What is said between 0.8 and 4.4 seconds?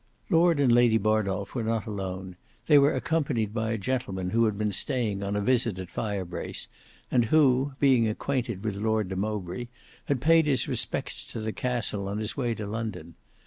Bardolf were not alone; they were accompanied by a gentleman